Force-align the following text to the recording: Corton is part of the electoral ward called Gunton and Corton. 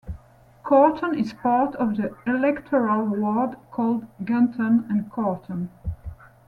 Corton 0.63 1.13
is 1.15 1.31
part 1.31 1.75
of 1.75 1.95
the 1.95 2.15
electoral 2.25 3.05
ward 3.05 3.55
called 3.69 4.07
Gunton 4.25 4.87
and 4.89 5.11
Corton. 5.11 5.69